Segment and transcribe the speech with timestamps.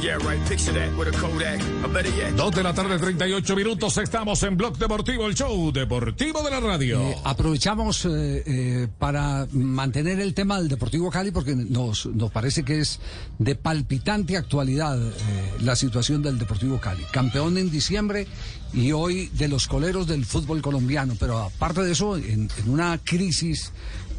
[0.00, 0.40] Yeah, right.
[0.48, 1.60] Picture that with a Kodak.
[1.84, 2.34] Or better yet.
[2.34, 3.98] Dos de la tarde, 38 minutos.
[3.98, 7.00] Estamos en Blog Deportivo, el show deportivo de la radio.
[7.02, 12.62] Eh, aprovechamos eh, eh, para mantener el tema del Deportivo Cali porque nos, nos parece
[12.62, 12.98] que es
[13.38, 15.12] de palpitante actualidad eh,
[15.60, 17.04] la situación del Deportivo Cali.
[17.12, 18.26] Campeón en diciembre
[18.72, 21.14] y hoy de los coleros del fútbol colombiano.
[21.20, 23.70] Pero aparte de eso, en, en una crisis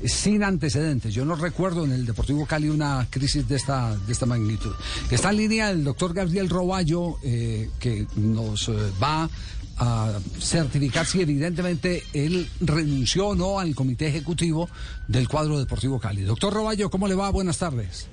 [0.05, 1.13] sin antecedentes.
[1.13, 4.73] Yo no recuerdo en el Deportivo Cali una crisis de esta, de esta magnitud.
[5.09, 9.29] Está en línea el doctor Gabriel Roballo, eh, que nos eh, va
[9.77, 14.69] a certificar si evidentemente él renunció o no al comité ejecutivo
[15.07, 16.21] del cuadro Deportivo Cali.
[16.21, 17.29] Doctor Roballo, ¿cómo le va?
[17.31, 18.09] Buenas tardes.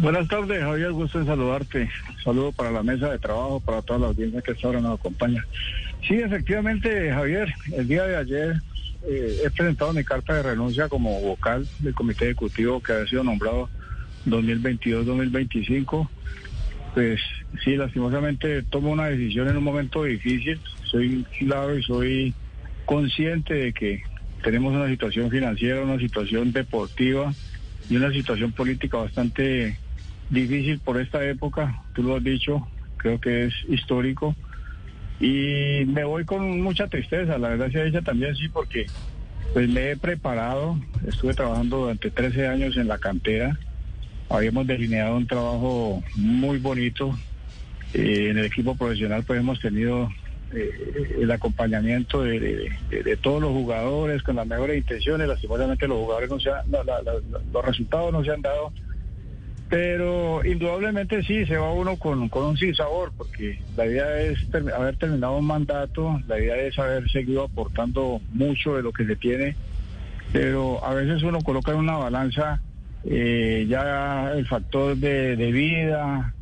[0.00, 1.90] Buenas tardes, Javier, gusto en saludarte.
[2.22, 5.44] Saludo para la mesa de trabajo, para toda la audiencia que esta hora nos acompaña.
[6.06, 8.62] Sí, efectivamente, Javier, el día de ayer
[9.06, 13.24] eh, he presentado mi carta de renuncia como vocal del comité ejecutivo que ha sido
[13.24, 13.68] nombrado
[14.26, 16.08] 2022-2025.
[16.94, 17.20] Pues
[17.64, 20.60] sí, lastimosamente tomo una decisión en un momento difícil.
[20.84, 22.34] Soy claro y soy
[22.84, 24.02] consciente de que
[24.42, 27.32] tenemos una situación financiera, una situación deportiva
[27.88, 29.78] y una situación política bastante
[30.30, 31.82] difícil por esta época.
[31.94, 34.34] Tú lo has dicho, creo que es histórico.
[35.20, 38.86] Y me voy con mucha tristeza, la verdad sea ella también sí, porque
[39.52, 43.58] pues me he preparado, estuve trabajando durante 13 años en la cantera,
[44.30, 47.18] habíamos delineado un trabajo muy bonito,
[47.94, 50.08] eh, en el equipo profesional pues hemos tenido
[50.54, 52.70] eh, el acompañamiento de,
[53.20, 57.02] todos los jugadores con las mejores intenciones, lastimosamente los jugadores no se han- la-
[57.52, 58.72] los resultados no se han dado,
[59.68, 64.96] pero indudablemente sí, se va uno con, con un sabor, porque la idea es haber
[64.96, 69.56] terminado un mandato, la idea es haber seguido aportando mucho de lo que se tiene,
[70.32, 72.62] pero a veces uno coloca en una balanza
[73.04, 76.32] eh, ya el factor de, de vida,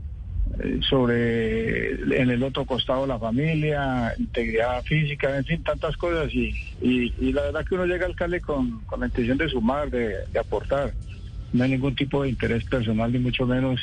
[0.61, 6.55] eh, sobre en el otro costado la familia, integridad física, en fin, tantas cosas, y,
[6.81, 9.91] y, y la verdad que uno llega al Cali con, con la intención de sumar,
[9.91, 10.93] de, de aportar
[11.57, 13.81] no hay ningún tipo de interés personal ni mucho menos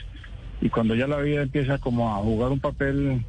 [0.61, 3.25] y cuando ya la vida empieza como a jugar un papel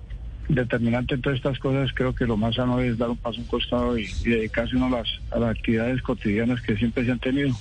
[0.48, 3.40] determinante en todas estas cosas creo que lo más sano es dar un paso a
[3.40, 7.12] un costado y, y dedicarse uno a las, a las actividades cotidianas que siempre se
[7.12, 7.54] han tenido.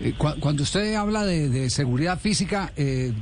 [0.00, 3.12] Eh, cu- cuando usted habla de, de seguridad física, eh,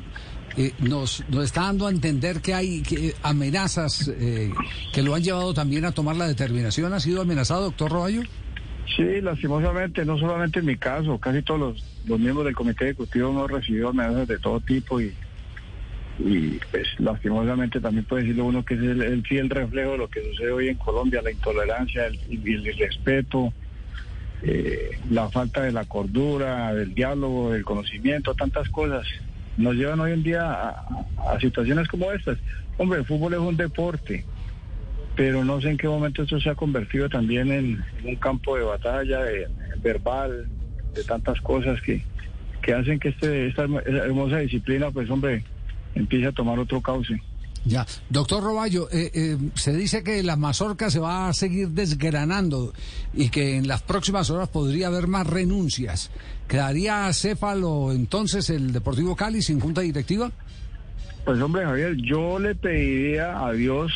[0.57, 4.53] eh, nos, nos está dando a entender que hay que, amenazas eh,
[4.93, 6.93] que lo han llevado también a tomar la determinación.
[6.95, 8.23] ¿Ha sido amenazado, doctor Roballo?
[8.97, 13.31] Sí, lastimosamente, no solamente en mi caso, casi todos los, los miembros del comité ejecutivo
[13.31, 15.15] hemos recibido amenazas de todo tipo y,
[16.71, 20.23] pues lastimosamente también puede decirlo uno que es el, el fiel reflejo de lo que
[20.31, 22.43] sucede hoy en Colombia, la intolerancia, el, el
[24.47, 29.07] eh, la falta de la cordura, del diálogo, del conocimiento, tantas cosas
[29.57, 32.39] nos llevan hoy en día a, situaciones como estas.
[32.77, 34.25] Hombre, el fútbol es un deporte,
[35.17, 38.57] pero no sé en qué momento esto se ha convertido también en, en un campo
[38.57, 39.49] de batalla de-
[39.83, 40.47] verbal,
[40.95, 42.03] de tantas cosas que,
[42.63, 45.45] que hacen que este, esta hermo- hermosa disciplina, pues hombre,
[45.95, 47.21] empiece a tomar otro cauce.
[47.67, 52.75] Ya, doctor Roballo, eh, eh, se dice que la mazorca se va a seguir desgranando
[53.15, 56.11] y que en las próximas horas podría haber más renuncias.
[56.47, 60.31] ¿Quedaría céfalo entonces el Deportivo Cali sin junta directiva?
[61.25, 63.91] Pues hombre, Javier, yo le pediría a Dios,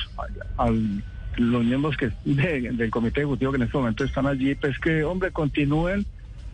[0.56, 4.54] a, a los miembros que de- del comité ejecutivo que en este momento están allí,
[4.54, 6.06] pues que, hombre, continúen,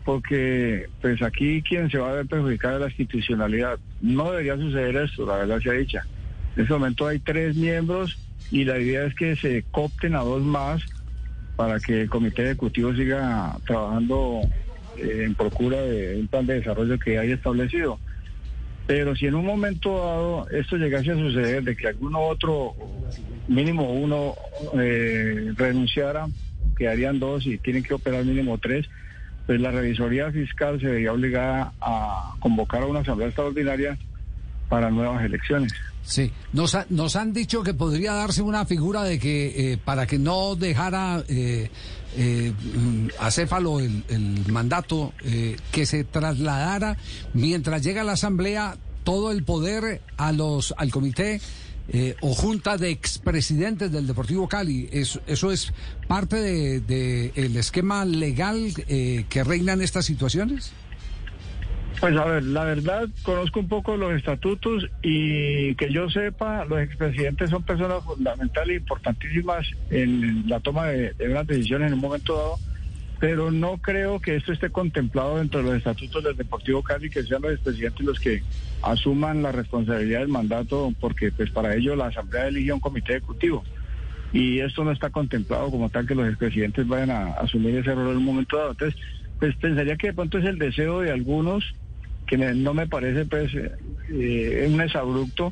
[0.04, 3.78] porque pues aquí quien se va a ver perjudicada es la institucionalidad.
[4.00, 6.06] No debería suceder esto, la verdad sea dicha.
[6.56, 8.18] En este momento hay tres miembros
[8.50, 10.82] y la idea es que se coopten a dos más
[11.56, 14.40] para que el comité ejecutivo siga trabajando
[14.96, 17.98] eh, en procura de un plan de desarrollo que haya establecido.
[18.86, 22.74] Pero si en un momento dado esto llegase a suceder, de que alguno otro,
[23.48, 24.34] mínimo uno,
[24.78, 26.26] eh, renunciara,
[26.76, 28.86] quedarían dos y tienen que operar mínimo tres,
[29.46, 33.98] pues la revisoría fiscal se vería obligada a convocar a una asamblea extraordinaria
[34.68, 35.72] para nuevas elecciones.
[36.02, 40.06] Sí, nos, ha- nos han dicho que podría darse una figura de que eh, para
[40.06, 41.70] que no dejara eh,
[42.16, 46.96] eh, mm, a Céfalo el, el mandato, eh, que se trasladara
[47.32, 51.40] mientras llega la asamblea todo el poder a los al comité
[51.88, 54.88] eh, o junta de expresidentes del Deportivo Cali.
[54.92, 55.72] ¿Eso, eso es
[56.08, 60.72] parte del de, el esquema legal eh, que reina en estas situaciones?
[62.00, 66.80] Pues a ver, la verdad, conozco un poco los estatutos y que yo sepa, los
[66.80, 72.00] expresidentes son personas fundamentales e importantísimas en la toma de, de unas decisiones en un
[72.00, 72.73] momento dado
[73.24, 77.22] pero no creo que esto esté contemplado dentro de los estatutos del Deportivo Cali, que
[77.22, 78.42] sean los presidentes los que
[78.82, 83.64] asuman la responsabilidad del mandato, porque pues para ello la Asamblea elige un comité ejecutivo.
[84.30, 88.10] Y esto no está contemplado como tal que los expresidentes vayan a asumir ese rol
[88.10, 88.72] en un momento dado.
[88.72, 89.00] Entonces,
[89.38, 91.64] pues pensaría que de pronto es el deseo de algunos,
[92.26, 95.50] que no me parece pues eh, un exabrupto,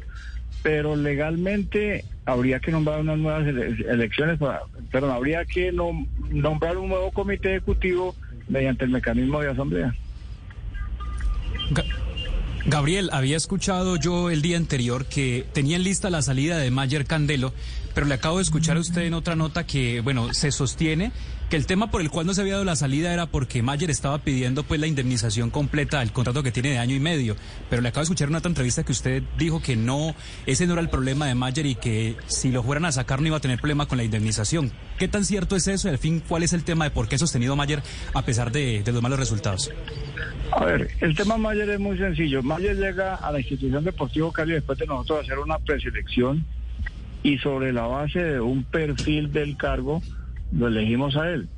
[0.63, 4.39] pero legalmente habría que nombrar unas nuevas elecciones,
[4.93, 8.15] perdón, habría que nombrar un nuevo comité ejecutivo
[8.49, 9.94] mediante el mecanismo de asamblea.
[12.67, 17.53] Gabriel, había escuchado yo el día anterior que tenían lista la salida de Mayer Candelo,
[17.94, 21.12] pero le acabo de escuchar a usted en otra nota que, bueno, se sostiene
[21.53, 23.91] que el tema por el cual no se había dado la salida era porque Mayer
[23.91, 27.37] estaba pidiendo pues la indemnización completa del contrato que tiene de año y medio.
[27.69, 30.15] Pero le acabo de escuchar en otra entrevista que usted dijo que no,
[30.47, 33.27] ese no era el problema de Mayer y que si lo fueran a sacar no
[33.27, 34.73] iba a tener problema con la indemnización.
[34.99, 37.17] ¿Qué tan cierto es eso y al fin cuál es el tema de por qué
[37.17, 37.83] ha sostenido Mayer
[38.15, 39.71] a pesar de, los malos resultados?
[40.53, 42.43] A ver, el tema Mayer es muy sencillo.
[42.43, 46.47] Mayer llega a la institución Deportivo Cali después de nosotros hacer una preselección
[47.23, 50.03] y sobre la base de un perfil del cargo
[50.53, 51.49] lo elegimos a él.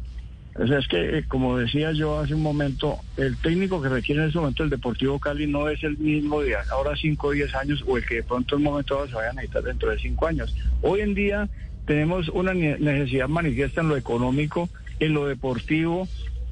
[0.57, 4.23] O sea, es que, eh, como decía yo hace un momento, el técnico que requiere
[4.23, 7.55] en ese momento el Deportivo Cali no es el mismo de ahora 5 o 10
[7.57, 9.99] años o el que de pronto en un momento se vaya a necesitar dentro de
[9.99, 10.55] 5 años.
[10.81, 11.49] Hoy en día
[11.87, 14.69] tenemos una necesidad manifiesta en lo económico,
[15.01, 16.09] en lo deportivo,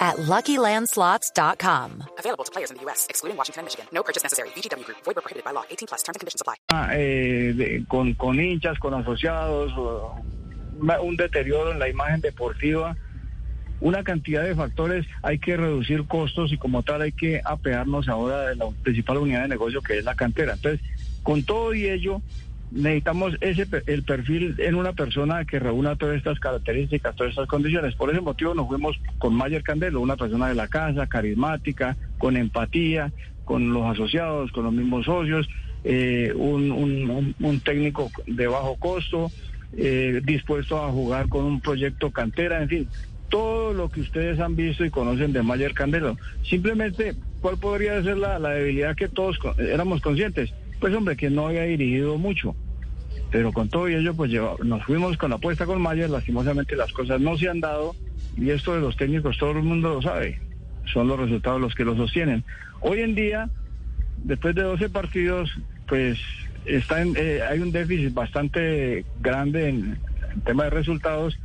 [0.00, 2.04] at LuckyLandSlots.com.
[2.18, 3.86] Available to players in the U.S., excluding Washington and Michigan.
[3.92, 4.50] No purchase necessary.
[4.50, 4.98] VGW Group.
[5.04, 5.64] Void were prohibited by law.
[5.68, 6.02] 18 plus.
[6.02, 6.54] Terms and conditions apply.
[6.70, 9.72] Ah, eh, de, con, con hinchas, con asociados,
[11.02, 12.96] un deterioro en la imagen deportiva,
[13.80, 15.06] una cantidad de factores.
[15.22, 19.42] Hay que reducir costos y como tal hay que apearnos ahora de la principal unidad
[19.42, 20.54] de negocio que es la cantera.
[20.54, 20.80] Entonces,
[21.22, 22.22] con todo y ello,
[22.70, 27.94] necesitamos ese el perfil en una persona que reúna todas estas características, todas estas condiciones.
[27.94, 32.36] Por ese motivo nos fuimos con Mayer Candelo, una persona de la casa, carismática, con
[32.36, 33.12] empatía,
[33.44, 35.48] con los asociados, con los mismos socios,
[35.84, 39.30] eh, un, un, técnico de bajo costo,
[39.76, 42.88] eh, dispuesto a jugar con un proyecto cantera, en fin,
[43.28, 46.16] todo lo que ustedes han visto y conocen de Mayer Candelo.
[46.42, 50.52] Simplemente, ¿cuál podría ser la, la debilidad que todos éramos conscientes?
[50.80, 52.54] Pues hombre, que no había dirigido mucho.
[53.30, 54.32] Pero con todo ello, pues
[54.64, 57.94] nos fuimos con la apuesta con Mayer, lastimosamente las cosas no se han dado,
[58.36, 60.40] y esto de los técnicos todo el mundo lo sabe,
[60.92, 62.44] son los resultados los que lo sostienen.
[62.80, 63.50] Hoy en día,
[64.24, 65.50] después de 12 partidos,
[65.86, 66.18] pues
[66.64, 69.98] está en, eh, hay un déficit bastante grande en,
[70.44, 71.38] tema de resultados,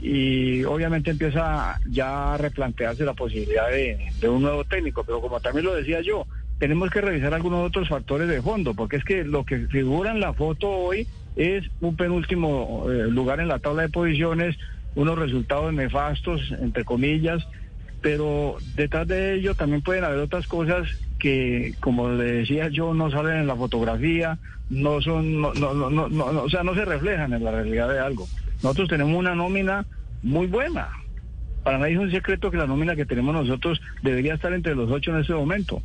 [0.00, 5.66] y obviamente empieza ya a replantearse la posibilidad de un nuevo técnico, pero como también
[5.66, 6.26] lo decía yo,
[6.60, 10.20] tenemos que revisar algunos otros factores de fondo, porque es que lo que figura en
[10.20, 14.56] la foto hoy es un penúltimo eh, lugar en la tabla de posiciones,
[14.94, 17.48] unos resultados nefastos, entre comillas,
[18.02, 20.86] pero detrás de ello también pueden haber otras cosas
[21.18, 24.38] que, como le decía yo, no salen en la fotografía,
[24.68, 28.00] no son, no, no, no, no, o sea, no se reflejan en la realidad de
[28.00, 28.28] algo.
[28.62, 29.86] Nosotros tenemos una nómina
[30.22, 30.88] muy buena.
[31.64, 34.90] Para nadie es un secreto que la nómina que tenemos nosotros debería estar entre los
[34.90, 35.82] ocho en ese momento.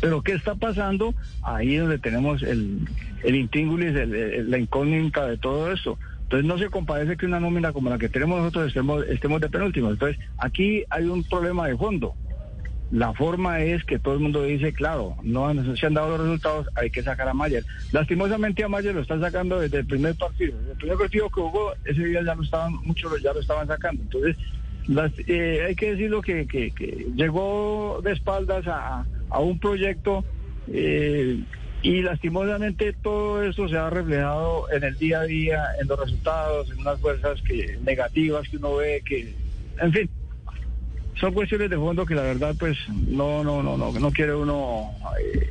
[0.00, 1.14] Pero ¿qué está pasando?
[1.42, 2.88] Ahí donde tenemos el,
[3.22, 5.98] el la incógnita de todo esto.
[6.22, 9.48] Entonces no se compadece que una nómina como la que tenemos nosotros estemos, estemos de
[9.48, 9.90] penúltimo.
[9.90, 12.14] Entonces aquí hay un problema de fondo.
[12.92, 16.68] La forma es que todo el mundo dice, claro, no se han dado los resultados,
[16.74, 17.64] hay que sacar a Mayer.
[17.92, 20.54] Lastimosamente a Mayer lo están sacando desde el primer partido.
[20.70, 24.02] El primer partido que jugó, ese día ya lo estaban, muchos ya lo estaban sacando.
[24.02, 24.36] Entonces,
[25.26, 26.72] eh, hay que decirlo que, que
[27.14, 30.24] llegó de espaldas a, a un proyecto
[30.72, 31.40] eh,
[31.82, 36.70] y lastimosamente todo eso se ha reflejado en el día a día, en los resultados,
[36.70, 39.34] en unas fuerzas que negativas que uno ve, que,
[39.80, 40.10] en fin,
[41.18, 42.76] son cuestiones de fondo que la verdad pues
[43.08, 44.90] no no no no no quiere uno
[45.22, 45.48] eh,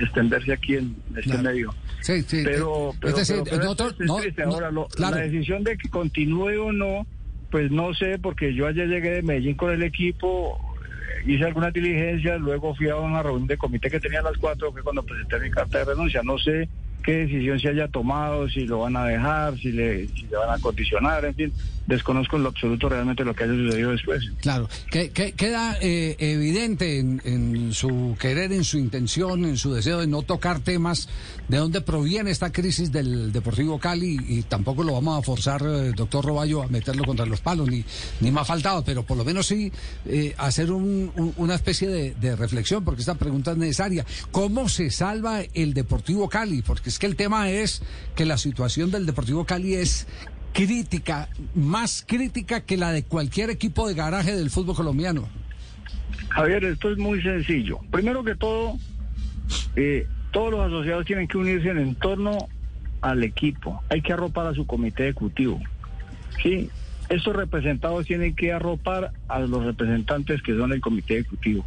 [0.00, 1.42] extenderse aquí en este Claro.
[1.42, 1.74] medio.
[2.00, 2.42] Sí, sí.
[2.44, 4.42] Pero, pero, es decir, pero- pero nosotros- esto es no- triste.
[4.46, 5.16] no- Ahora, lo- claro.
[5.16, 7.06] la decisión de que continúe o no,
[7.50, 10.58] pues no sé, porque yo ayer llegué de Medellín con el equipo,
[11.24, 14.72] hice algunas diligencias, luego fui a una reunión de comité que tenía a las cuatro,
[14.72, 16.68] que cuando presenté mi carta de renuncia, no sé
[17.10, 21.24] qué decisión se haya tomado, si lo van a dejar, si le, van a condicionar,
[21.24, 21.52] en fin,
[21.88, 24.22] desconozco en lo absoluto realmente lo que haya sucedido después.
[24.40, 29.98] Claro, que, que- queda eh, evidente en, su querer, en su intención, en su deseo
[29.98, 31.08] de no tocar temas
[31.48, 35.92] de dónde proviene esta crisis del Deportivo Cali y tampoco lo vamos a forzar, eh,
[35.96, 37.84] doctor Roballo, a meterlo contra los palos, ni,
[38.20, 39.72] ni más faltado, pero por lo menos sí
[40.06, 44.06] eh, hacer un- una especie de, de reflexión, porque esta pregunta es necesaria.
[44.30, 46.62] ¿Cómo se salva el Deportivo Cali?
[46.62, 47.82] Porque es que el tema es
[48.14, 50.06] que la situación del Deportivo Cali es
[50.52, 55.26] crítica, más crítica que la de cualquier equipo de garaje del fútbol colombiano.
[56.28, 57.80] Javier, esto es muy sencillo.
[57.90, 58.76] Primero que todo,
[59.76, 62.36] eh, todos los asociados tienen que unirse en torno
[63.00, 63.82] al equipo.
[63.88, 65.58] Hay que arropar a su comité ejecutivo.
[66.42, 66.68] Sí,
[67.08, 71.64] estos representados tienen que arropar a los representantes que son el comité ejecutivo.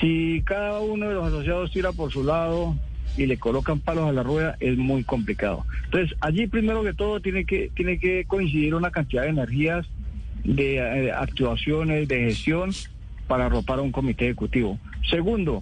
[0.00, 2.76] Si cada uno de los asociados tira por su lado
[3.16, 5.64] y le colocan palos a la rueda, es muy complicado.
[5.84, 9.86] Entonces, allí primero que todo tiene que, tiene que coincidir una cantidad de energías,
[10.44, 12.70] de eh, actuaciones, de gestión
[13.26, 14.78] para arropar a un comité ejecutivo.
[15.08, 15.60] Segundo,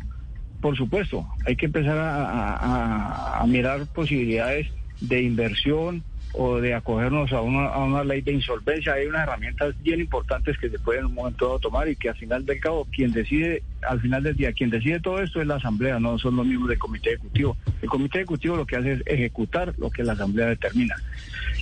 [0.61, 4.69] por supuesto, hay que empezar a, mirar posibilidades
[5.01, 6.03] de inversión
[6.35, 8.95] o de acogernos a una, a una ley de insolvencia.
[8.95, 12.11] Hay unas herramientas bien importantes que se pueden en un momento dado tomar y que
[12.11, 15.47] al final del cabo, quien decide, al final del día, quien decide todo esto es
[15.47, 17.57] la asamblea, no son los miembros del comité ejecutivo.
[17.83, 20.97] El comité ejecutivo lo que hace es ejecutar lo que la asamblea determina.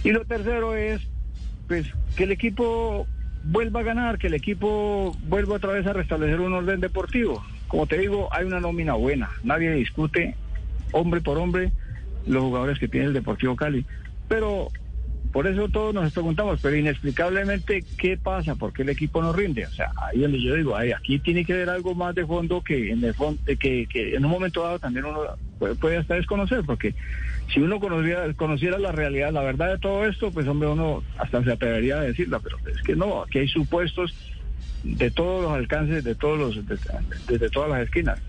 [0.02, 1.02] Y lo tercero es,
[1.68, 3.06] pues, que el equipo
[3.44, 7.44] vuelva a ganar, que el equipo vuelva otra vez a restablecer un orden deportivo.
[7.68, 10.34] Como te digo, hay una nómina buena, nadie discute
[10.92, 11.72] hombre por hombre
[12.26, 13.84] los jugadores que tiene el Deportivo Cali.
[14.28, 14.68] Pero
[15.32, 18.54] por eso todos nos preguntamos, pero inexplicablemente, ¿qué pasa?
[18.54, 19.66] ¿Por qué el equipo no rinde?
[19.66, 22.62] O sea, ahí donde yo digo, ay, aquí tiene que haber algo más de fondo
[22.62, 25.20] que en el fondo, que, que en un momento dado también uno
[25.58, 26.94] puede, puede hasta desconocer, porque
[27.52, 31.44] si uno conociera, conociera la realidad, la verdad de todo esto, pues hombre, uno hasta
[31.44, 34.14] se atrevería a decirla, pero es que no, aquí hay supuestos
[34.82, 36.78] de todos los alcances, de todos los, de-
[37.28, 38.20] desde todas las esquinas.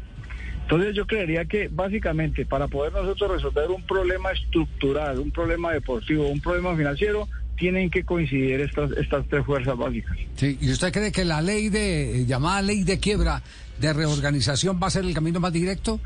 [0.67, 6.27] Entonces yo creería que básicamente para poder nosotros resolver un problema estructural, un problema deportivo,
[6.27, 10.17] un problema financiero, tienen que coincidir estas, estas tres fuerzas básicas.
[10.36, 13.41] Sí, ¿Y usted cree que la ley de, eh, llamada ley de quiebra,
[13.79, 16.01] de reorganización, va a ser el camino más directo?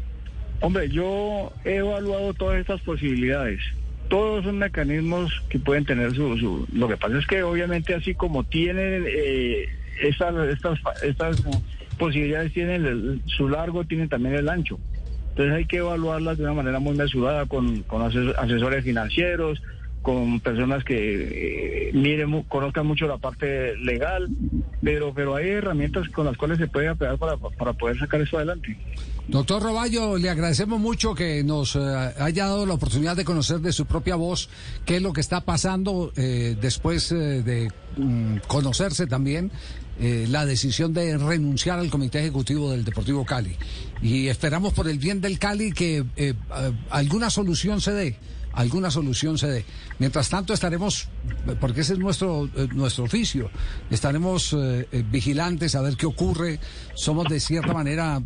[0.59, 3.59] Hombre, yo he evaluado todas estas posibilidades.
[4.09, 6.37] Todos son mecanismos que pueden tener su...
[6.37, 9.65] su- lo que pasa es que obviamente así como tienen eh,
[10.03, 11.37] estas, estas, estas
[12.01, 14.79] posibilidades, tienen el- su largo, tienen también el ancho.
[15.29, 19.61] Entonces hay que evaluarlas de una manera muy mesurada con, con ases- asesores financieros,
[20.01, 24.27] con personas que eh, miren, conozcan mucho la parte legal,
[24.81, 28.37] pero, pero hay herramientas con las cuales se puede apegar para, para poder sacar eso
[28.37, 28.77] adelante.
[29.27, 33.71] Doctor Roballo, le agradecemos mucho que nos eh, haya dado la oportunidad de conocer de
[33.71, 34.49] su propia voz
[34.83, 39.51] qué es lo que está pasando eh, después eh, de mm, conocerse también
[39.99, 43.55] la decisión de renunciar al Comité Ejecutivo del Deportivo Cali.
[44.01, 46.03] Y esperamos por el bien del Cali que
[46.89, 48.17] alguna solución se dé.
[48.53, 49.65] Alguna solución se dé.
[49.99, 51.07] Mientras tanto estaremos,
[51.59, 53.49] porque ese es nuestro eh, nuestro oficio,
[53.89, 56.59] estaremos eh, eh, vigilantes a ver qué ocurre.
[56.95, 58.21] Somos de cierta manera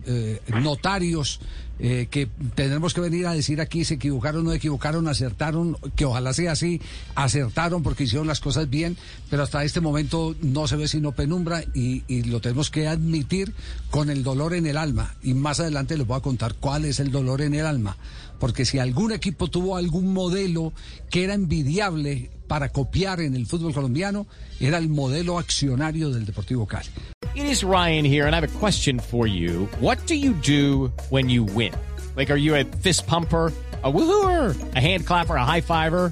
[0.62, 1.40] notarios
[1.78, 6.54] que tendremos que venir a decir aquí se equivocaron, no equivocaron, acertaron, que ojalá sea
[6.54, 6.82] así,
[7.16, 8.98] acertaron porque hicieron las cosas bien,
[9.30, 13.54] pero hasta este momento no se ve sino penumbra y lo tenemos que admitir
[13.92, 15.16] con el dolor en el alma.
[15.22, 17.98] Y más adelante les voy a contar cuál es el dolor en el alma,
[18.40, 20.74] porque si algún equipo tuvo algún modelo
[21.10, 24.28] que era envidiable para copiar en el fútbol colombiano,
[24.60, 26.90] era el modelo accionario del Deportivo Cali.
[27.36, 29.68] It is Ryan here, and I have a question for you.
[29.82, 31.74] What do you do when you win?
[32.16, 33.52] Like, are you a fist pumper?
[33.84, 36.12] A woohooer, a hand clapper, a high fiver.